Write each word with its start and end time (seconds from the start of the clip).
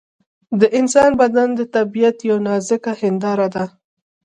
د 0.59 0.61
انسان 0.79 1.11
بدن 1.21 1.49
د 1.55 1.61
طبیعت 1.75 2.17
یوه 2.29 2.41
نازکه 2.47 2.91
هنداره 3.01 3.47
ده. 3.55 3.65